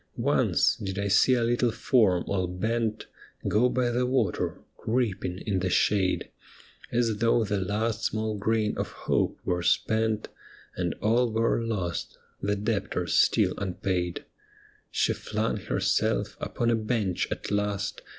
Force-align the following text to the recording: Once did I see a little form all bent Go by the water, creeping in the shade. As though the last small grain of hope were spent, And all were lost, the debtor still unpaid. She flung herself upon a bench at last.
Once 0.17 0.77
did 0.77 0.97
I 0.97 1.09
see 1.09 1.35
a 1.35 1.43
little 1.43 1.69
form 1.69 2.23
all 2.25 2.47
bent 2.47 3.05
Go 3.47 3.69
by 3.69 3.91
the 3.91 4.07
water, 4.07 4.59
creeping 4.75 5.37
in 5.45 5.59
the 5.59 5.69
shade. 5.69 6.31
As 6.91 7.17
though 7.17 7.43
the 7.43 7.59
last 7.59 8.05
small 8.05 8.35
grain 8.35 8.75
of 8.79 8.91
hope 9.05 9.37
were 9.45 9.61
spent, 9.61 10.27
And 10.75 10.95
all 11.03 11.31
were 11.31 11.61
lost, 11.63 12.17
the 12.41 12.55
debtor 12.55 13.05
still 13.05 13.53
unpaid. 13.59 14.25
She 14.89 15.13
flung 15.13 15.57
herself 15.57 16.35
upon 16.41 16.71
a 16.71 16.75
bench 16.75 17.27
at 17.29 17.51
last. 17.51 18.01